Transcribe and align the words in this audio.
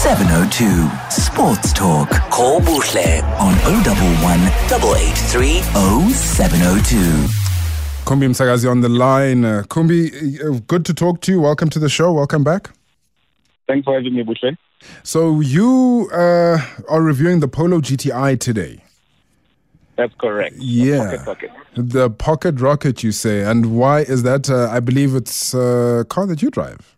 0702. 0.00 0.88
Sports 1.10 1.74
Talk. 1.74 2.08
Call 2.30 2.60
Buhle 2.60 3.22
on 3.38 3.52
011 3.68 4.40
883 4.72 5.60
0702. 6.14 6.96
Kumbi 8.06 8.26
Mtshakazi 8.26 8.66
on 8.70 8.80
the 8.80 8.88
line. 8.88 9.44
Uh, 9.44 9.62
Kumbi, 9.68 10.40
uh, 10.42 10.58
good 10.66 10.86
to 10.86 10.94
talk 10.94 11.20
to 11.20 11.32
you. 11.32 11.42
Welcome 11.42 11.68
to 11.68 11.78
the 11.78 11.90
show. 11.90 12.14
Welcome 12.14 12.42
back. 12.42 12.70
Thanks 13.68 13.84
for 13.84 13.92
having 13.94 14.14
me, 14.14 14.22
Buhle. 14.22 14.56
So 15.02 15.40
you 15.40 16.08
uh, 16.14 16.56
are 16.88 17.02
reviewing 17.02 17.40
the 17.40 17.48
Polo 17.48 17.80
GTI 17.80 18.40
today. 18.40 18.82
That's 19.96 20.14
correct. 20.14 20.56
Yeah. 20.56 21.10
The 21.10 21.18
pocket 21.18 21.50
rocket. 21.50 21.90
The 21.92 22.08
Pocket 22.08 22.58
Rocket, 22.58 23.02
you 23.02 23.12
say. 23.12 23.42
And 23.42 23.76
why 23.76 24.00
is 24.00 24.22
that? 24.22 24.48
Uh, 24.48 24.70
I 24.70 24.80
believe 24.80 25.14
it's 25.14 25.52
a 25.52 26.06
car 26.08 26.24
that 26.24 26.40
you 26.40 26.48
drive. 26.48 26.96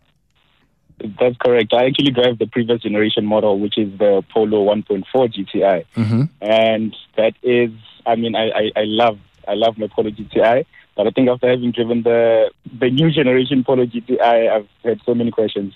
That's 1.19 1.35
correct. 1.37 1.73
I 1.73 1.85
actually 1.85 2.11
drive 2.11 2.39
the 2.39 2.47
previous 2.47 2.81
generation 2.81 3.25
model, 3.25 3.59
which 3.59 3.77
is 3.77 3.97
the 3.97 4.23
Polo 4.33 4.65
1.4 4.73 5.03
GTI, 5.13 5.85
Mm-hmm. 5.95 6.23
and 6.41 6.95
that 7.17 7.33
is, 7.43 7.71
I 8.05 8.15
mean, 8.15 8.35
I, 8.35 8.49
I, 8.49 8.71
I 8.75 8.83
love, 8.85 9.19
I 9.47 9.53
love 9.55 9.77
my 9.77 9.87
Polo 9.87 10.09
GTI. 10.11 10.65
But 10.95 11.07
I 11.07 11.09
think 11.09 11.27
after 11.27 11.49
having 11.49 11.71
driven 11.71 12.03
the 12.03 12.51
the 12.79 12.89
new 12.91 13.09
generation 13.11 13.63
Polo 13.63 13.85
GTI, 13.85 14.51
I've 14.51 14.67
had 14.83 15.01
so 15.05 15.15
many 15.15 15.31
questions. 15.31 15.73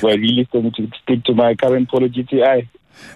Do 0.00 0.08
I 0.08 0.14
really 0.14 0.44
still 0.48 0.62
need 0.62 0.74
to 0.76 0.90
stick 1.02 1.22
to 1.24 1.34
my 1.34 1.54
current 1.54 1.88
Polo 1.90 2.08
GTI? 2.08 2.66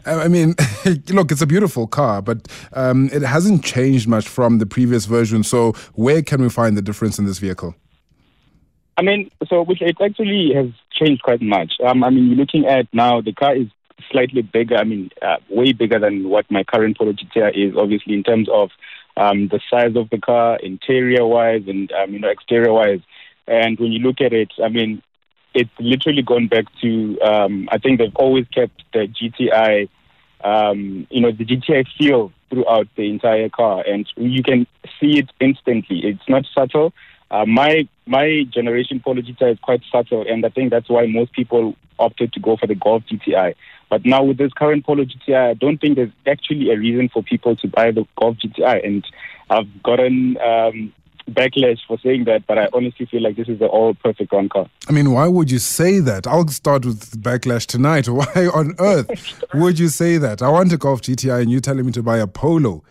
I 0.06 0.28
mean, 0.28 0.54
look, 1.08 1.32
it's 1.32 1.40
a 1.42 1.46
beautiful 1.46 1.86
car, 1.88 2.22
but 2.22 2.46
um, 2.74 3.08
it 3.12 3.22
hasn't 3.22 3.64
changed 3.64 4.06
much 4.06 4.28
from 4.28 4.58
the 4.58 4.66
previous 4.66 5.06
version. 5.06 5.42
So, 5.42 5.72
where 5.94 6.22
can 6.22 6.40
we 6.42 6.48
find 6.50 6.76
the 6.76 6.82
difference 6.82 7.18
in 7.18 7.24
this 7.24 7.38
vehicle? 7.38 7.74
I 8.96 9.02
mean, 9.02 9.30
so 9.48 9.62
which 9.62 9.80
it 9.80 9.96
actually 10.00 10.52
has 10.54 10.68
changed 10.92 11.22
quite 11.22 11.40
much. 11.40 11.74
Um, 11.84 12.04
I 12.04 12.10
mean, 12.10 12.26
you're 12.28 12.36
looking 12.36 12.66
at 12.66 12.86
now 12.92 13.20
the 13.20 13.32
car 13.32 13.56
is 13.56 13.68
slightly 14.10 14.42
bigger. 14.42 14.76
I 14.76 14.84
mean, 14.84 15.10
uh, 15.22 15.36
way 15.48 15.72
bigger 15.72 15.98
than 15.98 16.28
what 16.28 16.50
my 16.50 16.64
current 16.64 16.98
Polo 16.98 17.12
GTI 17.12 17.70
is. 17.70 17.76
Obviously, 17.76 18.14
in 18.14 18.22
terms 18.22 18.48
of 18.52 18.70
um, 19.16 19.48
the 19.48 19.60
size 19.70 19.96
of 19.96 20.10
the 20.10 20.18
car, 20.18 20.56
interior 20.56 21.26
wise, 21.26 21.62
and 21.66 21.90
um, 21.92 22.12
you 22.12 22.18
know, 22.18 22.28
exterior 22.28 22.72
wise. 22.72 23.00
And 23.46 23.78
when 23.78 23.92
you 23.92 23.98
look 23.98 24.20
at 24.20 24.32
it, 24.32 24.52
I 24.62 24.68
mean, 24.68 25.02
it's 25.54 25.70
literally 25.78 26.22
gone 26.22 26.48
back 26.48 26.64
to. 26.82 27.20
Um, 27.20 27.68
I 27.70 27.78
think 27.78 27.98
they've 27.98 28.16
always 28.16 28.46
kept 28.48 28.82
the 28.92 29.08
GTI. 29.08 29.88
Um, 30.44 31.06
you 31.10 31.20
know, 31.20 31.30
the 31.30 31.44
GTI 31.44 31.86
feel 31.96 32.32
throughout 32.50 32.88
the 32.96 33.08
entire 33.08 33.48
car, 33.48 33.84
and 33.86 34.06
you 34.16 34.42
can 34.42 34.66
see 35.00 35.18
it 35.18 35.30
instantly. 35.40 36.00
It's 36.04 36.28
not 36.28 36.44
subtle. 36.54 36.92
Uh, 37.32 37.46
my 37.46 37.88
my 38.06 38.44
generation 38.52 39.00
Polo 39.00 39.22
GTI 39.22 39.52
is 39.52 39.58
quite 39.58 39.80
subtle, 39.90 40.24
and 40.28 40.44
I 40.44 40.50
think 40.50 40.70
that's 40.70 40.90
why 40.90 41.06
most 41.06 41.32
people 41.32 41.74
opted 41.98 42.32
to 42.34 42.40
go 42.40 42.58
for 42.58 42.66
the 42.66 42.74
Golf 42.74 43.04
GTI. 43.10 43.54
But 43.88 44.04
now 44.04 44.22
with 44.22 44.36
this 44.36 44.52
current 44.52 44.84
Polo 44.84 45.04
GTI, 45.04 45.50
I 45.50 45.54
don't 45.54 45.80
think 45.80 45.96
there's 45.96 46.12
actually 46.26 46.70
a 46.70 46.78
reason 46.78 47.08
for 47.08 47.22
people 47.22 47.56
to 47.56 47.68
buy 47.68 47.90
the 47.90 48.06
Golf 48.20 48.36
GTI, 48.36 48.86
and 48.86 49.04
I've 49.48 49.82
gotten 49.82 50.36
um, 50.38 50.92
backlash 51.30 51.78
for 51.88 51.98
saying 52.04 52.24
that. 52.24 52.46
But 52.46 52.58
I 52.58 52.68
honestly 52.74 53.06
feel 53.06 53.22
like 53.22 53.36
this 53.36 53.48
is 53.48 53.58
the 53.58 53.66
all 53.66 53.94
perfect 53.94 54.30
run 54.30 54.50
car. 54.50 54.66
I 54.90 54.92
mean, 54.92 55.12
why 55.12 55.26
would 55.26 55.50
you 55.50 55.58
say 55.58 56.00
that? 56.00 56.26
I'll 56.26 56.48
start 56.48 56.84
with 56.84 57.22
backlash 57.22 57.64
tonight. 57.64 58.08
Why 58.10 58.50
on 58.52 58.74
earth 58.78 59.42
would 59.54 59.78
you 59.78 59.88
say 59.88 60.18
that? 60.18 60.42
I 60.42 60.50
want 60.50 60.70
a 60.72 60.76
Golf 60.76 61.00
GTI 61.00 61.40
and 61.40 61.50
you're 61.50 61.60
telling 61.60 61.86
me 61.86 61.92
to 61.92 62.02
buy 62.02 62.18
a 62.18 62.26
Polo. 62.26 62.82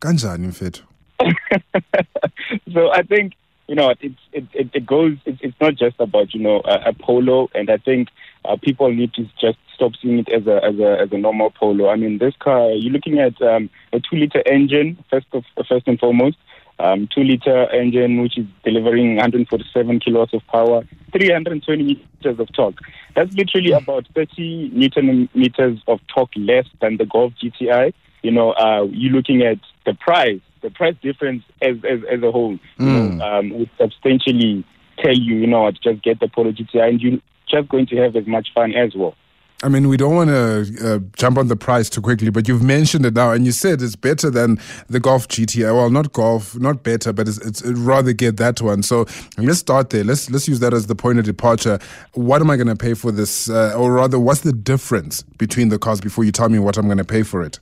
Kanjani 0.00 0.46
mfethu? 0.46 0.84
so 2.72 2.90
I 2.90 3.02
think 3.02 3.34
you 3.70 3.76
know 3.76 3.94
it's 4.00 4.18
it 4.32 4.44
it, 4.52 4.68
it 4.74 4.84
goes. 4.84 5.16
It's, 5.24 5.38
it's 5.42 5.60
not 5.60 5.76
just 5.76 5.94
about 6.00 6.34
you 6.34 6.40
know 6.40 6.60
a, 6.64 6.88
a 6.88 6.92
polo, 6.92 7.48
and 7.54 7.70
I 7.70 7.76
think 7.76 8.08
uh, 8.44 8.56
people 8.60 8.92
need 8.92 9.14
to 9.14 9.22
just 9.40 9.58
stop 9.72 9.92
seeing 10.02 10.18
it 10.18 10.28
as 10.28 10.44
a 10.48 10.56
as 10.64 10.76
a 10.80 11.02
as 11.02 11.12
a 11.12 11.16
normal 11.16 11.52
polo. 11.52 11.88
I 11.88 11.94
mean, 11.94 12.18
this 12.18 12.34
car 12.40 12.72
you're 12.72 12.92
looking 12.92 13.20
at 13.20 13.40
um, 13.40 13.70
a 13.92 14.00
two 14.00 14.16
liter 14.16 14.42
engine 14.44 14.98
first 15.08 15.28
of 15.32 15.44
first 15.68 15.86
and 15.86 16.00
foremost. 16.00 16.36
Um, 16.80 17.08
two 17.14 17.22
liter 17.22 17.70
engine 17.70 18.22
which 18.22 18.38
is 18.38 18.46
delivering 18.64 19.16
147 19.16 20.00
kilowatts 20.00 20.34
of 20.34 20.44
power, 20.48 20.82
320 21.12 21.82
meters 21.84 22.40
of 22.40 22.50
torque. 22.52 22.78
That's 23.14 23.32
literally 23.34 23.72
about 23.72 24.06
30 24.16 24.70
newton 24.72 25.28
meters 25.34 25.78
of 25.86 26.00
torque 26.12 26.32
less 26.34 26.64
than 26.80 26.96
the 26.96 27.04
Golf 27.04 27.34
GTI. 27.40 27.92
You 28.22 28.30
know, 28.32 28.52
uh, 28.52 28.88
you're 28.90 29.12
looking 29.12 29.42
at 29.42 29.58
the 29.84 29.94
price 29.94 30.40
the 30.62 30.70
price 30.70 30.94
difference 31.02 31.42
as 31.62 31.76
as, 31.88 32.00
as 32.10 32.22
a 32.22 32.30
whole, 32.30 32.52
you 32.52 32.60
Mm. 32.78 33.16
know, 33.16 33.24
um, 33.24 33.50
would 33.58 33.70
substantially 33.78 34.64
tell 34.98 35.16
you, 35.16 35.36
you 35.36 35.46
know, 35.46 35.62
what, 35.62 35.80
just 35.80 36.02
get 36.02 36.20
the 36.20 36.28
Polo 36.28 36.52
GTI, 36.52 36.88
and 36.90 37.00
you're 37.00 37.18
just 37.48 37.68
going 37.68 37.86
to 37.86 37.96
have 37.96 38.16
as 38.16 38.26
much 38.26 38.48
fun 38.54 38.74
as 38.74 38.94
well. 38.94 39.14
I 39.62 39.68
mean, 39.68 39.88
we 39.88 39.98
don't 39.98 40.14
want 40.14 40.30
to 40.30 40.94
uh, 40.94 40.98
jump 41.18 41.36
on 41.36 41.48
the 41.48 41.56
price 41.56 41.90
too 41.90 42.00
quickly, 42.00 42.30
but 42.30 42.48
you've 42.48 42.62
mentioned 42.62 43.04
it 43.04 43.12
now, 43.12 43.32
and 43.32 43.44
you 43.44 43.52
said 43.52 43.82
it's 43.82 43.94
better 43.94 44.30
than 44.30 44.58
the 44.88 44.98
Golf 45.00 45.28
GTI. 45.28 45.74
Well, 45.74 45.90
not 45.90 46.14
Golf, 46.14 46.58
not 46.58 46.82
better, 46.82 47.12
but 47.12 47.28
it's, 47.28 47.36
it's 47.46 47.60
it'd 47.62 47.76
rather 47.76 48.14
get 48.14 48.38
that 48.38 48.62
one. 48.62 48.82
So 48.82 49.04
let's 49.36 49.58
start 49.58 49.90
there. 49.90 50.02
Let's 50.02 50.30
let's 50.30 50.48
use 50.48 50.60
that 50.60 50.72
as 50.72 50.86
the 50.86 50.94
point 50.94 51.18
of 51.18 51.26
departure. 51.26 51.78
What 52.14 52.40
am 52.40 52.48
I 52.48 52.56
going 52.56 52.68
to 52.68 52.76
pay 52.76 52.94
for 52.94 53.12
this, 53.12 53.50
uh, 53.50 53.74
or 53.76 53.92
rather, 53.92 54.18
what's 54.18 54.40
the 54.40 54.52
difference 54.54 55.24
between 55.36 55.68
the 55.68 55.78
cars 55.78 56.00
before 56.00 56.24
you 56.24 56.32
tell 56.32 56.48
me 56.48 56.58
what 56.58 56.78
I'm 56.78 56.86
going 56.86 56.96
to 56.96 57.04
pay 57.04 57.22
for 57.22 57.42
it? 57.42 57.60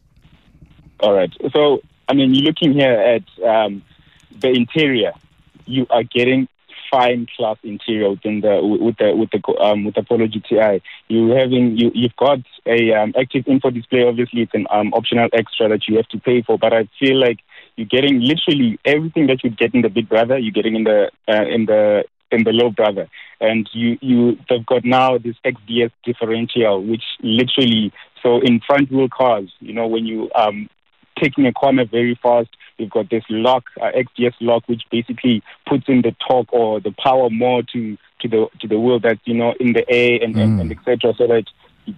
All 1.01 1.15
right. 1.15 1.33
So, 1.53 1.81
I 2.09 2.15
mean, 2.15 2.35
you're 2.35 2.45
looking 2.45 2.73
here 2.73 2.93
at 2.93 3.45
um, 3.45 3.83
the 4.41 4.49
interior. 4.49 5.13
You 5.67 5.87
are 5.91 6.03
getting 6.03 6.49
fine 6.91 7.27
class 7.37 7.59
interior 7.63 8.11
within 8.11 8.41
the 8.41 8.61
with 8.63 8.97
the 8.97 9.15
with 9.15 9.31
the 9.31 9.43
um, 9.61 9.85
with 9.85 9.95
the 9.95 10.03
Polo 10.03 10.27
GTI. 10.27 10.81
You 11.09 11.29
having 11.31 11.77
you 11.77 11.91
you've 11.95 12.17
got 12.17 12.39
a 12.67 12.93
um, 12.95 13.13
active 13.19 13.47
info 13.47 13.71
display. 13.71 14.05
Obviously, 14.05 14.43
it's 14.43 14.55
an 14.55 14.67
um, 14.71 14.93
optional 14.95 15.29
extra 15.33 15.69
that 15.69 15.87
you 15.87 15.97
have 15.97 16.09
to 16.09 16.19
pay 16.19 16.43
for. 16.43 16.59
But 16.59 16.73
I 16.73 16.89
feel 16.99 17.21
like 17.21 17.41
you're 17.77 17.87
getting 17.87 18.21
literally 18.21 18.79
everything 18.85 19.27
that 19.27 19.45
you'd 19.45 19.59
get 19.59 19.75
in 19.75 19.83
the 19.83 19.91
Big 19.91 20.09
Brother. 20.09 20.39
You're 20.39 20.53
getting 20.53 20.77
in 20.77 20.85
the 20.85 21.11
uh, 21.29 21.45
in 21.45 21.67
the 21.67 22.05
in 22.31 22.45
the 22.45 22.53
low 22.53 22.71
brother 22.71 23.09
and 23.41 23.69
you 23.73 23.97
you 24.01 24.39
they've 24.49 24.67
got 24.67 24.85
now 24.85 25.17
this 25.17 25.37
xds 25.47 25.91
differential 26.05 26.85
which 26.85 27.03
literally 27.23 27.91
so 28.23 28.41
in 28.41 28.61
front 28.67 28.91
wheel 28.93 29.09
cars 29.09 29.51
you 29.61 29.73
know 29.73 29.87
when 29.87 30.05
you 30.05 30.31
um 30.35 30.69
taking 31.21 31.47
a 31.47 31.53
corner 31.53 31.85
very 31.85 32.19
fast. 32.23 32.49
You've 32.77 32.91
got 32.91 33.11
this 33.11 33.25
lock 33.29 33.65
uh, 33.81 33.91
xds 33.91 34.35
lock 34.41 34.69
which 34.69 34.83
basically 34.91 35.43
puts 35.67 35.89
in 35.89 36.03
the 36.03 36.15
torque 36.29 36.53
or 36.53 36.81
the 36.81 36.93
power 36.93 37.29
more 37.29 37.63
to 37.73 37.97
to 38.21 38.29
the 38.29 38.47
to 38.61 38.69
the 38.69 38.79
wheel 38.79 39.01
that's 39.01 39.21
you 39.25 39.35
know 39.35 39.55
in 39.59 39.73
the 39.73 39.89
air 39.91 40.21
and 40.23 40.37
and, 40.37 40.61
and 40.61 40.73
etc 40.73 41.13
so 41.17 41.27
that 41.27 41.45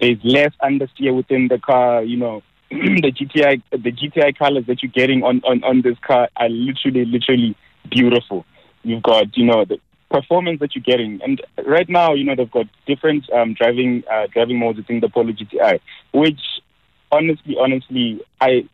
there's 0.01 0.19
less 0.25 0.53
understeer 0.63 1.15
within 1.15 1.49
the 1.49 1.59
car 1.59 2.03
you 2.03 2.17
know. 2.17 2.43
The 2.71 3.13
gti 3.13 3.63
the 3.73 3.93
gti 3.93 4.39
colors 4.39 4.65
that 4.67 4.83
you're 4.83 4.93
getting 4.93 5.23
on 5.25 5.41
on 5.45 5.65
on 5.65 5.83
this 5.83 5.99
car 5.99 6.29
are 6.37 6.49
literally 6.49 7.05
literally 7.05 7.57
beautiful. 7.91 8.47
You've 8.85 9.03
got 9.03 9.37
you 9.37 9.45
know 9.45 9.65
the 9.65 9.81
performance 10.11 10.61
that 10.61 10.75
you're 10.75 10.83
getting. 10.83 11.21
And 11.23 11.41
right 11.65 11.89
now, 11.89 12.15
you 12.15 12.25
know, 12.25 12.35
they've 12.35 12.51
got 12.51 12.67
different 12.87 13.31
um, 13.33 13.55
driving 13.55 14.03
uh, 14.11 14.27
driving 14.33 14.59
modes 14.59 14.79
within 14.79 15.01
the 15.01 15.09
Polo 15.09 15.33
GTI, 15.33 15.81
which 16.13 16.41
honestly, 17.11 17.57
honestly, 17.59 18.21
I 18.41 18.69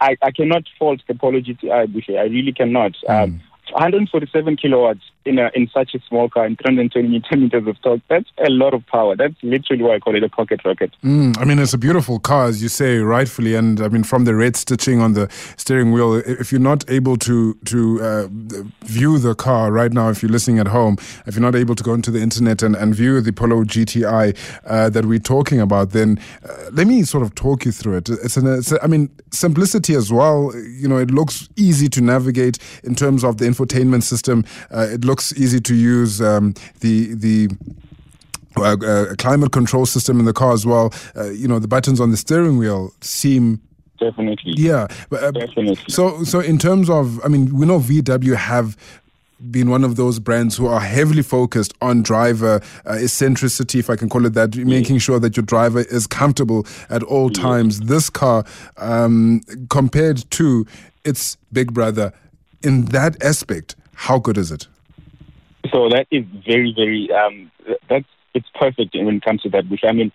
I, 0.00 0.16
I 0.22 0.30
cannot 0.30 0.64
fault 0.78 1.00
the 1.06 1.14
Polo 1.14 1.40
GTI, 1.40 1.86
Buhle. 1.86 2.18
I 2.18 2.24
really 2.24 2.52
cannot. 2.52 2.92
Um, 3.08 3.40
147 3.72 4.56
kilowatts 4.56 5.10
in 5.24 5.38
a, 5.38 5.50
in 5.54 5.68
such 5.72 5.94
a 5.94 6.00
small 6.08 6.28
car 6.28 6.44
and 6.44 6.58
320 6.58 7.36
meters 7.36 7.66
of 7.66 7.80
torque. 7.82 8.00
That's 8.08 8.28
a 8.44 8.50
lot 8.50 8.74
of 8.74 8.86
power. 8.86 9.16
That's 9.16 9.34
literally 9.42 9.82
why 9.82 9.96
I 9.96 9.98
call 9.98 10.16
it 10.16 10.22
a 10.22 10.28
pocket 10.28 10.60
rocket. 10.64 10.92
Mm, 11.02 11.38
I 11.38 11.44
mean, 11.44 11.58
it's 11.58 11.74
a 11.74 11.78
beautiful 11.78 12.18
car, 12.18 12.46
as 12.46 12.62
you 12.62 12.68
say, 12.68 12.98
rightfully. 12.98 13.54
And 13.54 13.80
I 13.80 13.88
mean, 13.88 14.04
from 14.04 14.24
the 14.24 14.34
red 14.34 14.56
stitching 14.56 15.00
on 15.00 15.14
the 15.14 15.28
steering 15.56 15.92
wheel, 15.92 16.14
if 16.14 16.52
you're 16.52 16.60
not 16.60 16.88
able 16.90 17.16
to 17.18 17.54
to 17.64 18.02
uh, 18.02 18.28
view 18.84 19.18
the 19.18 19.34
car 19.34 19.72
right 19.72 19.92
now, 19.92 20.08
if 20.08 20.22
you're 20.22 20.32
listening 20.32 20.58
at 20.58 20.68
home, 20.68 20.96
if 21.26 21.34
you're 21.34 21.42
not 21.42 21.54
able 21.54 21.74
to 21.74 21.82
go 21.82 21.94
into 21.94 22.10
the 22.10 22.20
internet 22.20 22.62
and, 22.62 22.76
and 22.76 22.94
view 22.94 23.20
the 23.20 23.32
Polo 23.32 23.64
GTI 23.64 24.36
uh, 24.66 24.88
that 24.90 25.06
we're 25.06 25.18
talking 25.18 25.60
about, 25.60 25.90
then 25.90 26.18
uh, 26.48 26.70
let 26.72 26.86
me 26.86 27.02
sort 27.02 27.22
of 27.22 27.34
talk 27.34 27.64
you 27.64 27.72
through 27.72 27.96
it. 27.98 28.08
It's, 28.08 28.36
an, 28.36 28.46
it's 28.46 28.72
a, 28.72 28.82
I 28.82 28.86
mean, 28.86 29.10
simplicity 29.30 29.94
as 29.94 30.12
well. 30.12 30.52
You 30.54 30.88
know, 30.88 30.98
it 30.98 31.10
looks 31.10 31.48
easy 31.56 31.88
to 31.90 32.00
navigate 32.00 32.58
in 32.84 32.94
terms 32.94 33.24
of 33.24 33.38
the 33.38 33.44
infotainment 33.44 34.02
system. 34.02 34.44
Uh, 34.70 34.86
it 34.90 35.04
looks 35.04 35.11
easy 35.20 35.60
to 35.60 35.74
use. 35.74 36.20
Um, 36.20 36.54
the 36.80 37.14
the 37.14 37.48
uh, 38.56 38.76
uh, 38.76 39.14
climate 39.16 39.50
control 39.52 39.86
system 39.86 40.18
in 40.20 40.26
the 40.26 40.32
car 40.32 40.52
as 40.52 40.66
well. 40.66 40.92
Uh, 41.16 41.30
you 41.30 41.48
know, 41.48 41.58
the 41.58 41.68
buttons 41.68 42.00
on 42.00 42.10
the 42.10 42.16
steering 42.16 42.58
wheel 42.58 42.92
seem 43.00 43.60
Definitely. 43.98 44.54
yeah. 44.56 44.88
But, 45.08 45.22
uh, 45.22 45.30
Definitely. 45.30 45.78
so 45.88 46.22
so 46.24 46.40
in 46.40 46.58
terms 46.58 46.90
of, 46.90 47.24
I 47.24 47.28
mean, 47.28 47.56
we 47.56 47.66
know 47.66 47.78
VW 47.78 48.34
have 48.36 48.76
been 49.50 49.70
one 49.70 49.84
of 49.84 49.96
those 49.96 50.18
brands 50.18 50.56
who 50.56 50.66
are 50.66 50.80
heavily 50.80 51.22
focused 51.22 51.74
on 51.80 52.02
driver 52.02 52.60
uh, 52.86 52.92
eccentricity, 52.92 53.78
if 53.78 53.90
I 53.90 53.96
can 53.96 54.08
call 54.08 54.24
it 54.26 54.34
that, 54.34 54.54
making 54.56 54.98
sure 54.98 55.18
that 55.18 55.36
your 55.36 55.44
driver 55.44 55.80
is 55.80 56.06
comfortable 56.06 56.66
at 56.90 57.02
all 57.02 57.28
times. 57.30 57.80
This 57.80 58.08
car, 58.08 58.44
um, 58.76 59.40
compared 59.68 60.30
to 60.32 60.66
its 61.04 61.36
big 61.52 61.72
brother, 61.72 62.12
in 62.62 62.84
that 62.86 63.20
aspect, 63.22 63.74
how 63.94 64.18
good 64.18 64.38
is 64.38 64.52
it? 64.52 64.68
So 65.72 65.88
that 65.88 66.06
is 66.10 66.24
very, 66.46 66.72
very, 66.76 67.10
um, 67.12 67.50
that's, 67.88 68.06
it's 68.34 68.48
perfect 68.54 68.94
when 68.94 69.16
it 69.16 69.24
comes 69.24 69.42
to 69.42 69.50
that, 69.50 69.68
which 69.68 69.82
I 69.86 69.92
mean, 69.92 70.12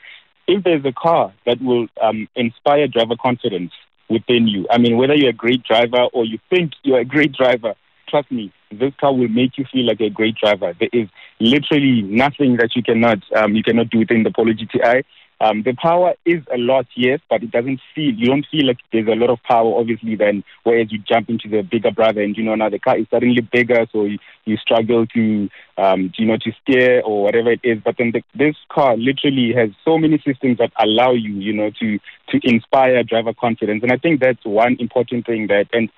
if 0.47 0.63
there's 0.63 0.85
a 0.85 0.93
car 0.93 1.33
that 1.45 1.61
will 1.61 1.87
um, 2.01 2.27
inspire 2.35 2.87
driver 2.87 3.15
confidence 3.19 3.71
within 4.09 4.47
you, 4.47 4.67
I 4.71 4.77
mean, 4.77 4.97
whether 4.97 5.15
you're 5.15 5.31
a 5.31 5.33
great 5.33 5.63
driver 5.63 6.03
or 6.13 6.25
you 6.25 6.39
think 6.49 6.71
you're 6.83 6.99
a 6.99 7.05
great 7.05 7.33
driver, 7.33 7.73
trust 8.07 8.31
me, 8.31 8.51
this 8.71 8.93
car 8.99 9.13
will 9.13 9.27
make 9.27 9.57
you 9.57 9.65
feel 9.71 9.85
like 9.85 9.99
a 9.99 10.09
great 10.09 10.35
driver. 10.35 10.73
There 10.79 10.89
is 10.93 11.09
literally 11.39 12.01
nothing 12.01 12.57
that 12.57 12.75
you 12.75 12.83
cannot 12.83 13.19
um, 13.35 13.55
you 13.55 13.63
cannot 13.63 13.89
do 13.89 13.99
within 13.99 14.23
the 14.23 14.31
Polo 14.31 14.53
GTI. 14.53 15.03
Um, 15.39 15.61
the 15.61 15.73
power 15.73 16.15
is 16.25 16.41
a 16.51 16.57
lot, 16.57 16.87
yes, 16.95 17.19
but 17.29 17.43
it 17.43 17.51
doesn't 17.51 17.79
feel, 17.93 18.11
you 18.13 18.25
don't 18.25 18.45
feel 18.49 18.65
like 18.65 18.79
there's 18.91 19.07
a 19.07 19.15
lot 19.15 19.29
of 19.29 19.37
power, 19.43 19.79
obviously, 19.79 20.15
then 20.15 20.43
whereas 20.63 20.91
you 20.91 20.97
jump 20.97 21.29
into 21.29 21.47
the 21.47 21.61
bigger 21.61 21.91
brother 21.91 22.21
and, 22.23 22.35
you 22.35 22.43
know, 22.43 22.55
now 22.55 22.69
the 22.69 22.79
car 22.79 22.97
is 22.97 23.05
suddenly 23.11 23.41
bigger, 23.41 23.85
so 23.91 24.05
you, 24.05 24.17
you 24.45 24.57
struggle 24.57 25.05
to, 25.05 25.47
um, 25.77 26.11
you 26.17 26.25
know, 26.25 26.37
to 26.37 26.51
steer 26.61 27.01
or 27.01 27.23
whatever 27.23 27.51
it 27.51 27.59
is. 27.63 27.79
But 27.85 27.97
then 27.99 28.13
the, 28.13 28.23
this 28.33 28.55
car 28.69 28.97
literally 28.97 29.53
has 29.53 29.69
so 29.85 29.99
many 29.99 30.17
systems 30.25 30.57
that 30.57 30.71
allow 30.79 31.11
you, 31.11 31.35
you 31.35 31.53
know, 31.53 31.69
to, 31.81 31.99
to 32.29 32.39
inspire 32.43 33.03
driver 33.03 33.33
confidence. 33.33 33.83
And 33.83 33.91
I 33.91 33.97
think 33.97 34.19
that's 34.19 34.43
one 34.43 34.77
important 34.79 35.27
thing 35.27 35.47
that, 35.47 35.67
and 35.71 35.89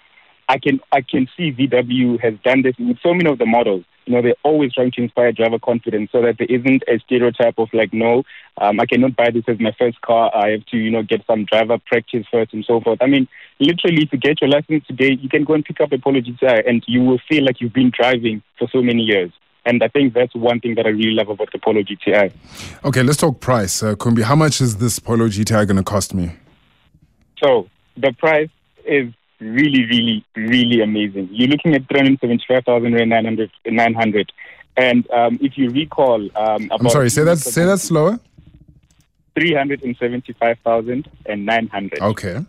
I 0.49 0.57
can, 0.57 0.81
I 0.91 1.01
can 1.01 1.29
see 1.37 1.53
VW 1.53 2.19
has 2.19 2.33
done 2.43 2.63
this 2.63 2.75
with 2.77 2.97
so 3.01 3.13
many 3.13 3.29
of 3.29 3.37
the 3.37 3.45
models 3.45 3.85
you 4.09 4.15
know, 4.15 4.23
they're 4.23 4.35
always 4.43 4.73
trying 4.73 4.89
to 4.93 5.03
inspire 5.03 5.31
driver 5.31 5.59
confidence 5.59 6.11
so 6.11 6.19
that 6.23 6.39
there 6.39 6.47
isn't 6.49 6.83
a 6.87 6.97
stereotype 6.97 7.59
of 7.59 7.69
like, 7.73 7.93
no, 7.93 8.23
um, 8.57 8.79
I 8.79 8.87
cannot 8.87 9.15
buy 9.15 9.29
this 9.29 9.43
as 9.47 9.59
my 9.59 9.71
first 9.77 10.01
car. 10.01 10.31
I 10.35 10.49
have 10.49 10.65
to, 10.67 10.77
you 10.77 10.89
know, 10.89 11.03
get 11.03 11.23
some 11.27 11.45
driver 11.45 11.77
practice 11.77 12.25
first 12.31 12.51
and 12.51 12.65
so 12.65 12.81
forth. 12.81 12.97
I 13.03 13.05
mean, 13.05 13.27
literally, 13.59 14.07
to 14.07 14.17
get 14.17 14.41
your 14.41 14.49
license 14.49 14.83
today, 14.87 15.15
you 15.21 15.29
can 15.29 15.43
go 15.43 15.53
and 15.53 15.63
pick 15.63 15.79
up 15.79 15.91
a 15.91 15.99
Polo 15.99 16.21
GTI 16.21 16.67
and 16.67 16.83
you 16.87 17.03
will 17.03 17.19
feel 17.29 17.45
like 17.45 17.61
you've 17.61 17.73
been 17.73 17.91
driving 17.95 18.41
for 18.57 18.67
so 18.71 18.81
many 18.81 19.03
years. 19.03 19.31
And 19.63 19.83
I 19.83 19.89
think 19.89 20.15
that's 20.15 20.33
one 20.33 20.59
thing 20.59 20.73
that 20.73 20.87
I 20.87 20.89
really 20.89 21.11
love 21.11 21.29
about 21.29 21.51
the 21.51 21.59
Polo 21.59 21.83
GTI. 21.83 22.33
Okay, 22.83 23.03
let's 23.03 23.17
talk 23.17 23.39
price. 23.39 23.83
Uh, 23.83 23.93
Kumbi, 23.93 24.23
how 24.23 24.35
much 24.35 24.59
is 24.59 24.77
this 24.77 24.97
Polo 24.97 25.27
GTI 25.27 25.67
going 25.67 25.77
to 25.77 25.83
cost 25.83 26.15
me? 26.15 26.31
So 27.43 27.69
the 27.95 28.11
price 28.13 28.49
is 28.85 29.13
really, 29.39 29.85
really, 29.85 30.25
really 30.35 30.81
amazing. 30.81 31.29
You're 31.31 31.49
looking 31.49 31.75
at 31.75 31.87
375,000 31.87 32.93
Rand 32.93 33.09
900, 33.09 33.51
900. 33.65 34.33
And 34.77 35.09
um, 35.11 35.39
if 35.41 35.57
you 35.57 35.69
recall, 35.69 36.21
um, 36.37 36.69
I'm 36.71 36.89
sorry, 36.89 37.09
say 37.09 37.23
that, 37.23 37.37
say 37.37 37.65
that 37.65 37.79
slower. 37.79 38.19
375,900. 39.35 42.01
Okay. 42.01 42.45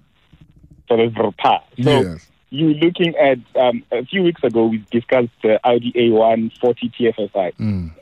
So 0.88 0.96
that's 0.96 1.12
Verpa. 1.12 1.60
So 1.82 2.00
yes. 2.02 2.26
you're 2.50 2.74
looking 2.74 3.16
at, 3.16 3.38
um, 3.60 3.82
a 3.92 4.04
few 4.04 4.22
weeks 4.22 4.42
ago, 4.42 4.66
we 4.66 4.84
discussed 4.90 5.30
the 5.42 5.60
Audi 5.64 5.92
A1 5.92 6.58
40 6.58 6.90
TFSI. 6.90 7.54
Mm. 7.56 7.92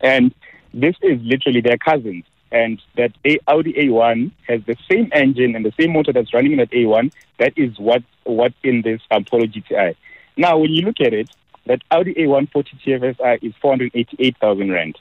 And 0.00 0.34
this 0.74 0.96
is 1.02 1.20
literally 1.22 1.60
their 1.60 1.78
cousins 1.78 2.24
and 2.50 2.80
that 2.96 3.12
a- 3.24 3.38
Audi 3.46 3.72
A1 3.74 4.30
has 4.46 4.62
the 4.64 4.76
same 4.90 5.10
engine 5.12 5.54
and 5.54 5.64
the 5.64 5.72
same 5.78 5.92
motor 5.92 6.12
that's 6.12 6.32
running 6.32 6.52
in 6.52 6.58
that 6.58 6.70
A1. 6.70 7.12
That 7.38 7.52
is 7.56 7.78
what 7.78 8.02
what's 8.24 8.54
in 8.62 8.82
this 8.82 9.00
um, 9.10 9.24
Polo 9.24 9.46
GTI. 9.46 9.94
Now, 10.36 10.58
when 10.58 10.70
you 10.70 10.82
look 10.82 11.00
at 11.00 11.12
it, 11.12 11.30
that 11.66 11.82
Audi 11.90 12.14
A1 12.14 12.50
40 12.50 12.78
TFSI 12.84 13.38
is 13.42 13.54
488,000 13.60 14.70
rand. 14.70 14.98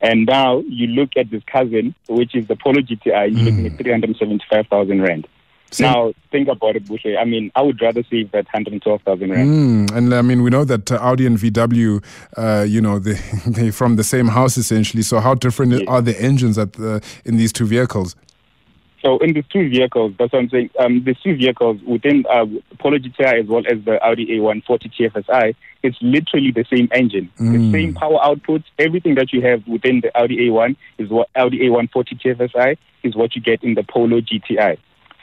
And 0.00 0.26
now 0.26 0.58
you 0.66 0.88
look 0.88 1.10
at 1.16 1.30
this 1.30 1.44
cousin, 1.44 1.94
which 2.08 2.34
is 2.34 2.48
the 2.48 2.56
Polo 2.56 2.80
GTI, 2.80 3.30
you're 3.30 3.40
mm. 3.40 3.44
looking 3.44 3.66
at 3.66 3.78
375,000 3.78 5.00
rand. 5.00 5.28
Now, 5.80 6.12
think 6.30 6.48
about 6.48 6.76
it, 6.76 6.84
Buhle. 6.84 7.18
I 7.18 7.24
mean, 7.24 7.50
I 7.54 7.62
would 7.62 7.80
rather 7.80 8.02
save 8.10 8.30
that 8.32 8.46
112,000 8.46 9.30
rand. 9.30 9.88
Mm, 9.90 9.96
and 9.96 10.14
I 10.14 10.22
mean, 10.22 10.42
we 10.42 10.50
know 10.50 10.64
that 10.64 10.92
uh, 10.92 10.96
Audi 10.96 11.26
and 11.26 11.38
VW, 11.38 12.04
uh, 12.36 12.64
you 12.68 12.80
know, 12.80 12.98
they, 12.98 13.18
they 13.46 13.70
from 13.70 13.96
the 13.96 14.04
same 14.04 14.28
house 14.28 14.56
essentially. 14.56 15.02
So, 15.02 15.20
how 15.20 15.34
different 15.34 15.72
yes. 15.72 15.82
are 15.88 16.02
the 16.02 16.20
engines 16.20 16.58
at 16.58 16.74
the, 16.74 17.02
in 17.24 17.36
these 17.36 17.52
two 17.52 17.66
vehicles? 17.66 18.16
So, 19.02 19.18
in 19.18 19.32
the 19.32 19.42
two 19.42 19.68
vehicles, 19.68 20.14
that's 20.16 20.32
what 20.32 20.40
I'm 20.40 20.48
saying. 20.48 20.70
Um, 20.78 21.02
the 21.02 21.14
two 21.14 21.36
vehicles 21.36 21.80
within 21.82 22.24
uh, 22.30 22.46
Polo 22.78 22.98
GTI 22.98 23.40
as 23.40 23.46
well 23.46 23.64
as 23.68 23.84
the 23.84 24.00
Audi 24.04 24.26
A1 24.26 24.64
40 24.64 24.88
TFSI, 24.90 25.56
it's 25.82 25.98
literally 26.00 26.52
the 26.52 26.64
same 26.70 26.88
engine, 26.92 27.28
mm. 27.40 27.52
the 27.52 27.72
same 27.72 27.94
power 27.94 28.22
output. 28.22 28.62
Everything 28.78 29.16
that 29.16 29.32
you 29.32 29.42
have 29.42 29.66
within 29.66 30.02
the 30.02 30.16
Audi 30.16 30.48
A1 30.48 30.76
is 30.98 31.08
what 31.08 31.28
Audi 31.34 31.58
A1 31.68 31.90
40 31.90 32.14
TFSI 32.14 32.76
is 33.02 33.16
what 33.16 33.34
you 33.34 33.42
get 33.42 33.64
in 33.64 33.74
the 33.74 33.82
Polo 33.82 34.20
GTI. 34.20 34.78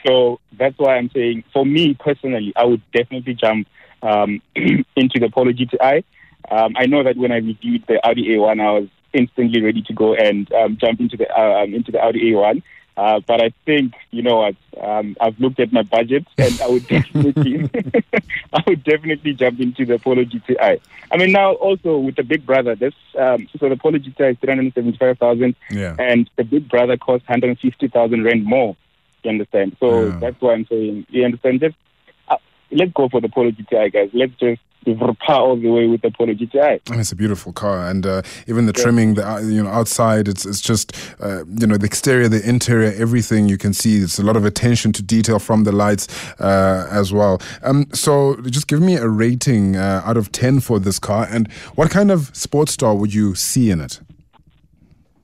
So 0.06 0.40
that's 0.56 0.78
why 0.78 0.96
I'm 0.96 1.10
saying, 1.10 1.44
for 1.52 1.66
me 1.66 1.94
personally, 1.94 2.52
I 2.56 2.64
would 2.64 2.82
definitely 2.92 3.34
jump 3.34 3.68
um, 4.02 4.40
into 4.54 5.18
the 5.18 5.30
Polo 5.32 5.52
GTI. 5.52 6.04
Um, 6.50 6.74
I 6.76 6.86
know 6.86 7.02
that 7.02 7.16
when 7.16 7.32
I 7.32 7.36
reviewed 7.36 7.84
the 7.86 8.04
Audi 8.06 8.28
A1, 8.28 8.60
I 8.60 8.70
was 8.72 8.88
instantly 9.12 9.60
ready 9.60 9.82
to 9.82 9.92
go 9.92 10.14
and 10.14 10.50
um, 10.52 10.76
jump 10.80 11.00
into 11.00 11.16
the 11.16 11.30
uh, 11.36 11.62
um, 11.62 11.74
into 11.74 11.92
the 11.92 12.00
Audi 12.00 12.32
A1. 12.32 12.62
Uh, 12.96 13.20
but 13.26 13.40
I 13.40 13.52
think 13.64 13.94
you 14.10 14.22
know 14.22 14.36
what 14.36 14.56
um, 14.82 15.16
I've 15.20 15.38
looked 15.38 15.60
at 15.60 15.72
my 15.72 15.82
budget 15.82 16.26
and 16.38 16.60
I 16.60 16.68
would 16.68 16.86
definitely 16.86 17.70
I 18.52 18.62
would 18.66 18.84
definitely 18.84 19.34
jump 19.34 19.60
into 19.60 19.86
the 19.86 19.98
Polo 19.98 20.24
GTI. 20.24 20.80
I 21.10 21.16
mean 21.16 21.32
now 21.32 21.52
also 21.54 21.98
with 21.98 22.16
the 22.16 22.24
Big 22.24 22.44
Brother, 22.44 22.74
this 22.74 22.94
um, 23.18 23.48
so 23.58 23.68
the 23.68 23.76
Polo 23.76 23.98
GTI 23.98 24.32
is 24.32 24.38
three 24.38 24.50
hundred 24.54 24.74
seventy 24.74 24.98
five 24.98 25.18
thousand, 25.18 25.54
yeah. 25.70 25.96
and 25.98 26.28
the 26.36 26.44
Big 26.44 26.68
Brother 26.68 26.96
costs 26.96 27.26
hundred 27.26 27.58
fifty 27.58 27.88
thousand 27.88 28.24
rand 28.24 28.44
more. 28.44 28.76
You 29.22 29.30
understand? 29.30 29.76
So 29.80 30.06
yeah. 30.06 30.18
that's 30.18 30.40
why 30.40 30.54
I'm 30.54 30.66
saying, 30.66 31.06
you 31.08 31.24
understand? 31.24 31.60
Just 31.60 31.76
uh, 32.28 32.36
let's 32.70 32.92
go 32.92 33.08
for 33.08 33.20
the 33.20 33.28
Polo 33.28 33.50
GTI, 33.50 33.92
guys. 33.92 34.10
Let's 34.12 34.34
just 34.34 34.60
power 35.20 35.40
all 35.40 35.56
the 35.56 35.68
way 35.68 35.86
with 35.86 36.02
the 36.02 36.10
Polo 36.10 36.32
GTI. 36.32 36.80
And 36.90 37.00
it's 37.00 37.12
a 37.12 37.16
beautiful 37.16 37.52
car, 37.52 37.88
and 37.88 38.06
uh, 38.06 38.22
even 38.46 38.66
the 38.66 38.72
yeah. 38.76 38.82
trimming, 38.82 39.14
the 39.14 39.28
uh, 39.28 39.40
you 39.40 39.62
know 39.62 39.70
outside, 39.70 40.28
it's 40.28 40.46
it's 40.46 40.60
just 40.60 40.92
uh, 41.20 41.44
you 41.46 41.66
know 41.66 41.76
the 41.76 41.86
exterior, 41.86 42.28
the 42.28 42.46
interior, 42.48 42.92
everything 42.96 43.48
you 43.48 43.58
can 43.58 43.74
see. 43.74 43.98
It's 43.98 44.18
a 44.18 44.22
lot 44.22 44.36
of 44.36 44.44
attention 44.44 44.92
to 44.92 45.02
detail 45.02 45.38
from 45.38 45.64
the 45.64 45.72
lights 45.72 46.08
uh, 46.40 46.88
as 46.90 47.12
well. 47.12 47.40
Um, 47.62 47.86
so 47.92 48.36
just 48.42 48.68
give 48.68 48.80
me 48.80 48.96
a 48.96 49.08
rating 49.08 49.76
uh, 49.76 50.02
out 50.04 50.16
of 50.16 50.32
ten 50.32 50.60
for 50.60 50.78
this 50.78 50.98
car, 50.98 51.26
and 51.30 51.50
what 51.74 51.90
kind 51.90 52.10
of 52.10 52.34
sports 52.34 52.72
star 52.72 52.94
would 52.94 53.12
you 53.12 53.34
see 53.34 53.70
in 53.70 53.80
it? 53.80 54.00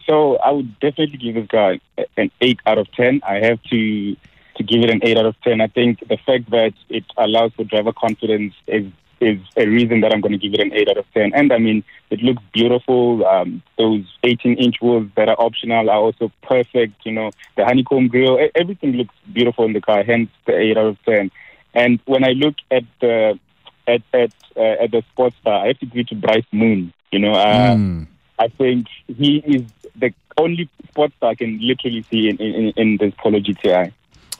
So 0.06 0.36
I 0.36 0.50
would 0.50 0.78
definitely 0.80 1.18
give 1.18 1.34
this 1.34 1.48
car 1.48 1.76
an 2.16 2.30
eight 2.40 2.60
out 2.66 2.78
of 2.78 2.90
ten. 2.92 3.20
I 3.26 3.34
have 3.44 3.62
to 3.64 4.16
to 4.56 4.62
give 4.62 4.82
it 4.82 4.90
an 4.90 5.00
eight 5.02 5.18
out 5.18 5.26
of 5.26 5.40
ten. 5.42 5.60
I 5.60 5.66
think 5.66 6.00
the 6.08 6.16
fact 6.24 6.50
that 6.50 6.72
it 6.88 7.04
allows 7.16 7.52
for 7.54 7.64
driver 7.64 7.92
confidence 7.92 8.54
is 8.66 8.86
is 9.20 9.38
a 9.56 9.66
reason 9.66 10.02
that 10.02 10.12
I'm 10.12 10.20
going 10.20 10.32
to 10.32 10.38
give 10.38 10.52
it 10.52 10.60
an 10.60 10.72
eight 10.74 10.88
out 10.88 10.98
of 10.98 11.06
ten. 11.12 11.32
And 11.34 11.52
I 11.52 11.58
mean, 11.58 11.82
it 12.10 12.20
looks 12.20 12.42
beautiful. 12.52 13.26
Um, 13.26 13.62
those 13.78 14.04
18 14.22 14.58
inch 14.58 14.76
wheels 14.80 15.08
that 15.16 15.28
are 15.28 15.36
optional 15.38 15.88
are 15.88 15.96
also 15.96 16.30
perfect. 16.42 17.04
You 17.04 17.12
know, 17.12 17.30
the 17.56 17.64
honeycomb 17.64 18.08
grill, 18.08 18.38
everything 18.54 18.92
looks 18.92 19.14
beautiful 19.32 19.64
in 19.64 19.72
the 19.72 19.80
car. 19.80 20.02
Hence 20.04 20.30
the 20.46 20.56
eight 20.56 20.76
out 20.76 20.86
of 20.86 21.02
ten. 21.04 21.30
And 21.74 22.00
when 22.06 22.24
I 22.24 22.30
look 22.30 22.54
at 22.70 22.84
the 23.00 23.38
at 23.86 24.02
at 24.12 24.32
uh, 24.56 24.84
at 24.84 24.90
the 24.90 25.02
sports 25.12 25.36
car, 25.42 25.64
I 25.64 25.68
have 25.68 25.78
to 25.80 25.86
give 25.86 26.00
it 26.00 26.08
to 26.08 26.14
Bryce 26.14 26.46
Moon. 26.52 26.92
You 27.10 27.20
know, 27.20 27.32
uh, 27.32 27.74
mm. 27.74 28.06
I 28.38 28.48
think 28.48 28.86
he 29.06 29.38
is 29.38 29.62
the 29.96 30.12
only 30.36 30.68
sports 30.88 31.14
star 31.16 31.30
I 31.30 31.34
can 31.34 31.58
literally 31.60 32.02
see 32.10 32.28
in, 32.28 32.36
in, 32.38 32.72
in 32.76 32.96
this 32.98 33.14
Polo 33.18 33.38
GTI. 33.38 33.92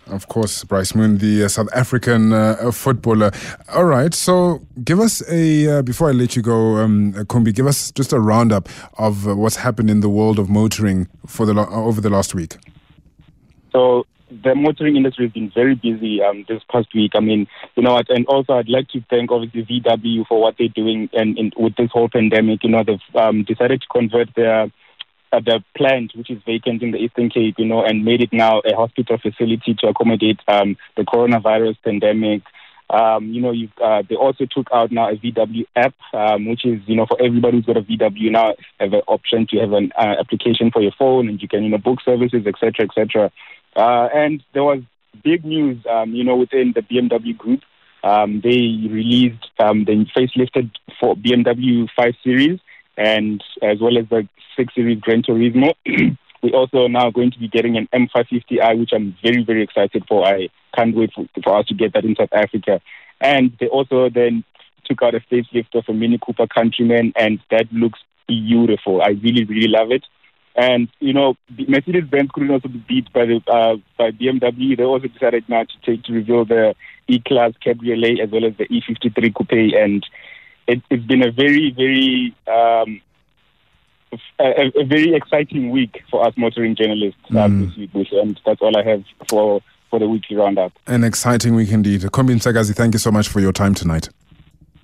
Of 0.09 0.29
course, 0.29 0.63
Bryce 0.63 0.95
Moon, 0.95 1.19
the 1.19 1.45
uh, 1.45 1.49
South 1.49 1.69
African 1.75 2.33
uh, 2.33 2.71
footballer. 2.71 3.33
All 3.75 3.87
right, 3.87 4.15
so 4.15 4.61
give 4.85 5.01
us 5.01 5.21
a, 5.29 5.79
uh, 5.79 5.83
before 5.83 6.09
I 6.09 6.13
let 6.13 6.37
you 6.37 6.43
go, 6.43 6.77
um, 6.77 7.13
Kumbi, 7.13 7.53
give 7.53 7.67
us 7.67 7.91
just 7.91 8.13
a 8.13 8.21
roundup 8.21 8.69
of 8.99 9.27
uh, 9.27 9.35
what's 9.35 9.57
happened 9.57 9.91
in 9.91 10.01
the 10.01 10.09
world 10.09 10.39
of 10.39 10.49
motoring 10.49 11.09
for 11.27 11.45
the 11.45 11.55
lo- 11.55 11.69
over 11.71 12.01
the 12.01 12.11
last 12.11 12.37
week. 12.37 12.57
So, 13.73 14.07
the 14.31 14.55
motoring 14.55 14.97
industry 14.97 15.27
has 15.27 15.33
been 15.33 15.51
very 15.55 15.75
busy 15.75 16.23
um, 16.23 16.45
this 16.49 16.63
past 16.71 16.89
week. 16.95 17.13
I 17.15 17.21
mean, 17.21 17.47
you 17.77 17.83
know 17.83 18.01
and 18.09 18.27
also 18.27 18.55
I'd 18.55 18.69
like 18.69 18.89
to 18.91 19.05
thank 19.09 19.31
obviously 19.31 19.65
VW 19.65 20.27
for 20.27 20.41
what 20.41 20.57
they're 20.59 20.69
doing 20.69 21.09
and, 21.13 21.39
and 21.39 21.53
with 21.57 21.77
this 21.77 21.91
whole 21.93 22.09
pandemic. 22.09 22.65
You 22.65 22.71
know, 22.71 22.85
they've 22.85 23.17
um, 23.17 23.45
decided 23.45 23.83
to 23.83 23.89
convert 23.89 24.35
their 24.35 24.71
uh, 25.33 25.41
the 25.41 25.63
plant 25.77 26.13
which 26.15 26.31
is 26.31 26.43
vacant 26.47 26.83
in 26.83 26.93
the 26.93 26.99
Eastern 26.99 27.31
Cape, 27.31 27.57
you 27.59 27.65
know, 27.65 27.85
and 27.85 28.05
made 28.05 28.21
it 28.21 28.33
now 28.33 28.61
a 28.61 28.75
hospital 28.75 29.19
facility 29.19 29.75
to 29.79 29.89
accommodate 29.89 30.41
um, 30.49 30.77
the 30.97 31.03
coronavirus 31.03 31.77
pandemic. 31.85 32.43
Um, 32.89 33.33
you 33.33 33.43
know, 33.43 33.53
uh, 33.83 34.03
they 34.09 34.15
also 34.15 34.47
took 34.47 34.69
out 34.73 34.93
now 34.93 35.11
a 35.11 35.17
VW 35.17 35.65
app, 35.75 35.95
um, 36.15 36.47
which 36.47 36.65
is, 36.65 36.81
you 36.87 36.95
know, 36.95 37.07
for 37.07 37.21
everybody 37.21 37.57
who's 37.57 37.67
got 37.67 37.77
a 37.77 37.83
VW 37.83 38.31
now 38.31 38.55
have 38.79 38.93
an 38.93 39.03
option 39.09 39.47
to 39.51 39.59
have 39.59 39.73
an 39.73 39.91
uh, 39.99 40.15
application 40.21 40.71
for 40.71 40.81
your 40.81 40.93
phone 40.97 41.29
and 41.29 41.43
you 41.43 41.49
can, 41.49 41.65
you 41.65 41.71
know, 41.71 41.79
book 41.79 41.99
services, 42.05 42.47
etc., 42.47 42.87
etc. 42.87 43.33
Uh, 43.77 44.09
and 44.15 44.43
there 44.55 44.65
was 44.65 44.83
big 45.23 45.45
news, 45.45 45.85
um, 45.89 46.15
you 46.15 46.25
know, 46.25 46.37
within 46.37 46.73
the 46.75 46.83
BMW 46.83 47.37
group. 47.37 47.61
Um, 48.03 48.41
they 48.43 48.89
released 48.89 49.51
um, 49.59 49.85
the 49.85 50.07
facelifted 50.17 50.71
for 50.99 51.17
BMW 51.17 51.89
5 51.97 52.15
Series 52.23 52.61
and 52.97 53.43
as 53.63 53.79
well 53.81 53.99
as 53.99 54.09
the 54.09 54.29
6 54.57 54.75
Series 54.75 55.01
Gran 55.01 55.23
Turismo. 55.23 55.75
We're 56.43 56.55
also 56.55 56.87
now 56.87 57.11
going 57.11 57.33
to 57.33 57.39
be 57.39 57.49
getting 57.49 57.77
an 57.77 57.89
M550i, 57.93 58.79
which 58.79 58.91
I'm 58.95 59.17
very, 59.23 59.43
very 59.45 59.63
excited 59.63 60.05
for. 60.09 60.25
I 60.25 60.49
can't 60.77 60.95
wait 60.95 61.13
for, 61.15 61.27
for 61.43 61.59
us 61.59 61.67
to 61.67 61.75
get 61.75 61.93
that 61.95 62.05
in 62.05 62.15
South 62.15 62.33
Africa. 62.33 62.81
And 63.21 63.57
they 63.59 63.67
also 63.67 64.09
then 64.11 64.45
took 64.85 65.03
out 65.03 65.15
a 65.15 65.21
facelift 65.21 65.75
of 65.75 65.85
a 65.89 65.93
Mini 65.93 66.19
Cooper 66.25 66.47
Countryman, 66.47 67.13
and 67.17 67.41
that 67.51 67.73
looks 67.73 67.99
beautiful. 68.29 69.03
I 69.03 69.09
really, 69.09 69.45
really 69.45 69.69
love 69.69 69.91
it. 69.91 70.05
And 70.57 70.89
you 71.01 71.13
know, 71.13 71.37
Mercedes 71.69 72.05
Benz 72.05 72.31
couldn't 72.33 72.51
also 72.51 72.69
be 72.69 72.83
beat 72.89 73.13
by 73.13 73.27
the 73.27 73.43
uh, 73.47 73.77
by 73.99 74.11
BMW. 74.11 74.77
They 74.77 74.85
also 74.85 75.07
decided 75.09 75.47
now 75.49 75.65
to 75.65 75.75
take 75.85 76.03
to 76.05 76.13
reveal 76.15 76.47
the 76.47 76.75
E-Class 77.09 77.53
Cabriolet 77.63 78.21
as 78.21 78.31
well 78.31 78.45
as 78.47 78.57
the 78.57 78.67
E53 78.67 79.35
Coupe, 79.35 79.75
and 79.75 80.05
it, 80.67 80.83
has 80.91 81.01
been 81.01 81.23
a 81.23 81.31
very 81.31 81.71
very 81.71 82.35
um, 82.47 83.03
a, 84.39 84.73
a, 84.81 84.85
very 84.85 85.15
exciting 85.15 85.71
week 85.71 86.03
for 86.11 86.27
us 86.27 86.33
motoring 86.39 86.75
journalists 86.75 87.21
mm. 87.31 87.77
this 87.77 87.93
week, 87.93 88.09
and 88.13 88.41
that's 88.47 88.63
all 88.63 88.77
I 88.79 88.83
have 88.83 89.05
for 89.29 89.61
for 89.91 89.99
the 89.99 90.09
weekly 90.09 90.37
roundup. 90.37 90.73
An 90.87 91.05
exciting 91.05 91.55
week 91.55 91.71
indeed. 91.71 92.01
Kumbi 92.01 92.35
Mtshakazi, 92.35 92.75
thank 92.75 92.95
you 92.95 92.99
so 92.99 93.11
much 93.11 93.29
for 93.29 93.41
your 93.41 93.53
time 93.53 93.75
tonight. 93.75 94.09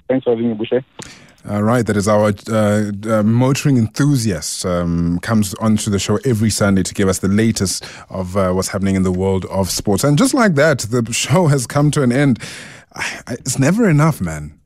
Thanks 0.09 0.25
for 0.25 0.31
having 0.31 0.51
me, 0.51 0.55
Buhle. 0.55 0.85
All 1.49 1.65
right, 1.65 1.85
that 1.85 1.97
is 1.97 2.07
our 2.07 2.33
uh, 2.49 2.93
uh, 3.05 3.23
motoring 3.25 3.77
enthusiast 3.77 4.65
um, 4.65 5.19
comes 5.21 5.55
onto 5.55 5.91
the 5.91 5.99
show 5.99 6.21
every 6.25 6.51
Sunday 6.51 6.85
to 6.85 6.95
give 6.95 7.09
us 7.09 7.19
the 7.19 7.27
latest 7.27 7.85
of 8.11 8.37
uh, 8.37 8.53
what's 8.53 8.69
happening 8.69 8.95
in 8.95 9.03
the 9.03 9.11
world 9.11 9.45
of 9.47 9.69
sports. 9.69 10.05
And 10.05 10.17
just 10.17 10.35
like 10.35 10.55
that, 10.55 10.81
the 10.81 11.13
show 11.13 11.49
has 11.49 11.67
come 11.67 11.91
to 11.93 12.03
an 12.05 12.13
end. 12.13 12.39
It's 13.29 13.59
never 13.59 13.91
enough, 13.91 14.21
man. 14.21 14.57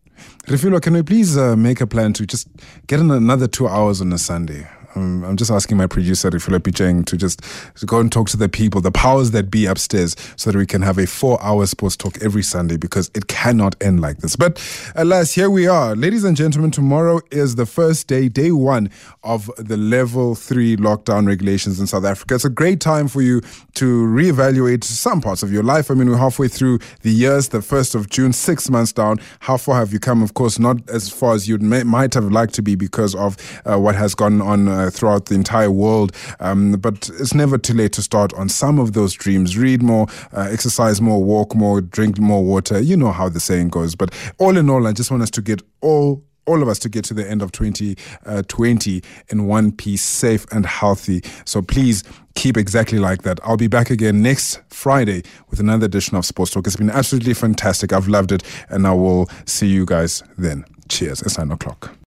Refilo, 0.48 0.80
can 0.80 0.92
we 0.92 1.02
please 1.02 1.38
uh, 1.38 1.56
make 1.56 1.80
a 1.80 1.86
plan 1.86 2.12
to 2.12 2.26
just 2.26 2.46
get 2.86 3.00
in 3.00 3.10
another 3.10 3.48
two 3.48 3.66
hours 3.66 4.02
on 4.02 4.12
a 4.12 4.18
Sunday? 4.18 4.68
Um, 4.96 5.22
I'm 5.24 5.36
just 5.36 5.50
asking 5.50 5.76
my 5.76 5.86
producer, 5.86 6.30
Philip 6.30 6.74
Cheng, 6.74 7.04
to 7.04 7.16
just 7.16 7.42
to 7.76 7.86
go 7.86 8.00
and 8.00 8.10
talk 8.10 8.30
to 8.30 8.36
the 8.36 8.48
people, 8.48 8.80
the 8.80 8.90
powers 8.90 9.30
that 9.32 9.50
be 9.50 9.66
upstairs, 9.66 10.16
so 10.36 10.50
that 10.50 10.58
we 10.58 10.64
can 10.66 10.80
have 10.82 10.96
a 10.96 11.06
four 11.06 11.40
hour 11.42 11.66
sports 11.66 11.96
talk 11.96 12.16
every 12.22 12.42
Sunday 12.42 12.78
because 12.78 13.10
it 13.14 13.26
cannot 13.26 13.76
end 13.82 14.00
like 14.00 14.18
this. 14.18 14.36
But 14.36 14.58
alas, 14.94 15.32
here 15.32 15.50
we 15.50 15.66
are. 15.66 15.94
Ladies 15.94 16.24
and 16.24 16.36
gentlemen, 16.36 16.70
tomorrow 16.70 17.20
is 17.30 17.56
the 17.56 17.66
first 17.66 18.06
day, 18.06 18.28
day 18.28 18.52
one 18.52 18.90
of 19.22 19.50
the 19.58 19.76
level 19.76 20.34
three 20.34 20.76
lockdown 20.76 21.26
regulations 21.26 21.78
in 21.78 21.86
South 21.86 22.04
Africa. 22.04 22.34
It's 22.34 22.44
a 22.46 22.50
great 22.50 22.80
time 22.80 23.06
for 23.06 23.20
you 23.20 23.42
to 23.74 24.06
reevaluate 24.06 24.82
some 24.84 25.20
parts 25.20 25.42
of 25.42 25.52
your 25.52 25.62
life. 25.62 25.90
I 25.90 25.94
mean, 25.94 26.08
we're 26.08 26.16
halfway 26.16 26.48
through 26.48 26.78
the 27.02 27.10
years, 27.10 27.48
the 27.48 27.58
1st 27.58 27.94
of 27.94 28.08
June, 28.08 28.32
six 28.32 28.70
months 28.70 28.92
down. 28.92 29.20
How 29.40 29.58
far 29.58 29.76
have 29.78 29.92
you 29.92 29.98
come? 29.98 30.22
Of 30.22 30.32
course, 30.32 30.58
not 30.58 30.88
as 30.88 31.10
far 31.10 31.34
as 31.34 31.46
you 31.46 31.58
might 31.58 32.14
have 32.14 32.32
liked 32.32 32.54
to 32.54 32.62
be 32.62 32.76
because 32.76 33.14
of 33.14 33.36
uh, 33.66 33.78
what 33.78 33.94
has 33.94 34.14
gone 34.14 34.40
on. 34.40 34.68
Uh, 34.68 34.85
throughout 34.90 35.26
the 35.26 35.34
entire 35.34 35.70
world. 35.70 36.12
Um, 36.40 36.72
but 36.72 37.10
it's 37.18 37.34
never 37.34 37.58
too 37.58 37.74
late 37.74 37.92
to 37.92 38.02
start 38.02 38.32
on 38.34 38.48
some 38.48 38.78
of 38.78 38.92
those 38.92 39.14
dreams. 39.14 39.56
Read 39.56 39.82
more, 39.82 40.06
uh, 40.32 40.48
exercise 40.50 41.00
more, 41.00 41.22
walk 41.22 41.54
more, 41.54 41.80
drink 41.80 42.18
more 42.18 42.44
water. 42.44 42.80
You 42.80 42.96
know 42.96 43.12
how 43.12 43.28
the 43.28 43.40
saying 43.40 43.68
goes. 43.68 43.94
But 43.94 44.14
all 44.38 44.56
in 44.56 44.70
all, 44.70 44.86
I 44.86 44.92
just 44.92 45.10
want 45.10 45.22
us 45.22 45.30
to 45.30 45.42
get 45.42 45.62
all 45.80 46.22
all 46.46 46.62
of 46.62 46.68
us 46.68 46.78
to 46.78 46.88
get 46.88 47.04
to 47.04 47.14
the 47.14 47.28
end 47.28 47.42
of 47.42 47.52
2020 47.52 47.96
uh, 48.26 49.00
in 49.30 49.46
one 49.46 49.72
piece, 49.72 50.02
safe 50.02 50.46
and 50.52 50.64
healthy. 50.64 51.20
So 51.44 51.60
please 51.60 52.04
keep 52.34 52.56
exactly 52.56 52.98
like 52.98 53.22
that. 53.22 53.40
I'll 53.42 53.56
be 53.56 53.66
back 53.66 53.90
again 53.90 54.22
next 54.22 54.60
Friday 54.68 55.24
with 55.50 55.60
another 55.60 55.86
edition 55.86 56.16
of 56.16 56.24
Sports 56.24 56.52
Talk. 56.52 56.66
It's 56.66 56.76
been 56.76 56.90
absolutely 56.90 57.34
fantastic. 57.34 57.92
I've 57.92 58.08
loved 58.08 58.32
it, 58.32 58.42
and 58.68 58.86
I 58.86 58.92
will 58.92 59.28
see 59.44 59.66
you 59.66 59.84
guys 59.84 60.22
then. 60.38 60.64
Cheers. 60.88 61.22
It's 61.22 61.36
nine 61.36 61.50
o'clock. 61.50 61.96